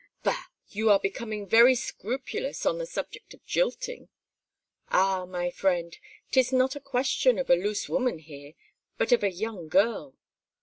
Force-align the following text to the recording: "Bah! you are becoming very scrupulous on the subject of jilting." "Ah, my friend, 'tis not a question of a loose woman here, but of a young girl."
"Bah! 0.23 0.45
you 0.69 0.89
are 0.89 0.99
becoming 0.99 1.45
very 1.47 1.75
scrupulous 1.75 2.65
on 2.65 2.79
the 2.79 2.87
subject 2.87 3.35
of 3.35 3.45
jilting." 3.45 4.09
"Ah, 4.89 5.27
my 5.27 5.51
friend, 5.51 5.95
'tis 6.31 6.51
not 6.51 6.75
a 6.75 6.79
question 6.79 7.37
of 7.37 7.51
a 7.51 7.55
loose 7.55 7.87
woman 7.87 8.17
here, 8.17 8.53
but 8.97 9.11
of 9.11 9.21
a 9.21 9.29
young 9.31 9.67
girl." 9.67 10.15